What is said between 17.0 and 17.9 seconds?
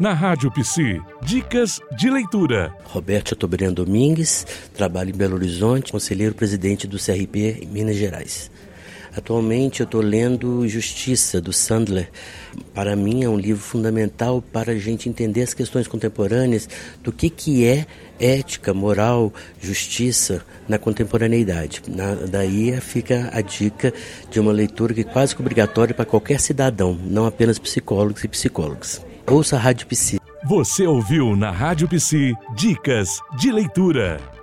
do que, que é